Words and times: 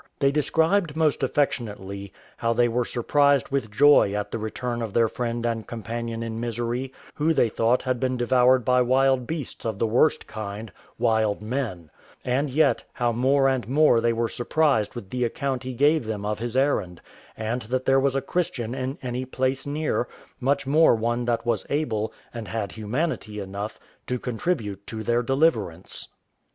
They 0.17 0.31
described, 0.31 0.95
most 0.95 1.21
affectionately, 1.21 2.11
how 2.37 2.53
they 2.53 2.67
were 2.67 2.85
surprised 2.85 3.49
with 3.49 3.69
joy 3.69 4.15
at 4.15 4.31
the 4.31 4.39
return 4.39 4.81
of 4.81 4.93
their 4.93 5.07
friend 5.07 5.45
and 5.45 5.67
companion 5.67 6.23
in 6.23 6.39
misery, 6.39 6.91
who 7.13 7.35
they 7.35 7.49
thought 7.49 7.83
had 7.83 7.99
been 7.99 8.17
devoured 8.17 8.65
by 8.65 8.81
wild 8.81 9.27
beasts 9.27 9.63
of 9.63 9.77
the 9.77 9.85
worst 9.85 10.25
kind 10.25 10.71
wild 10.97 11.43
men; 11.43 11.91
and 12.25 12.49
yet, 12.49 12.83
how 12.93 13.11
more 13.11 13.47
and 13.47 13.67
more 13.67 14.01
they 14.01 14.11
were 14.11 14.27
surprised 14.27 14.95
with 14.95 15.11
the 15.11 15.23
account 15.23 15.61
he 15.61 15.73
gave 15.73 16.05
them 16.05 16.25
of 16.25 16.39
his 16.39 16.57
errand, 16.57 16.99
and 17.37 17.61
that 17.61 17.85
there 17.85 17.99
was 17.99 18.15
a 18.15 18.23
Christian 18.23 18.73
in 18.73 18.97
any 19.03 19.23
place 19.23 19.67
near, 19.67 20.07
much 20.39 20.65
more 20.65 20.95
one 20.95 21.25
that 21.25 21.45
was 21.45 21.63
able, 21.69 22.11
and 22.33 22.47
had 22.47 22.71
humanity 22.71 23.39
enough, 23.39 23.79
to 24.07 24.17
contribute 24.17 24.87
to 24.87 25.03
their 25.03 25.21
deliverance. 25.21 26.07